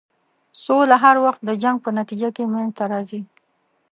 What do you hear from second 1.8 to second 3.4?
په نتیجه کې منځته راځي.